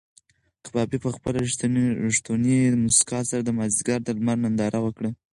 کبابي 0.65 0.97
په 1.05 1.09
خپله 1.15 1.37
رښتونې 2.07 2.57
موسکا 2.83 3.19
سره 3.29 3.41
د 3.43 3.49
مازدیګر 3.57 3.99
د 4.03 4.09
لمر 4.17 4.37
ننداره 4.43 4.79
وکړه. 4.83 5.09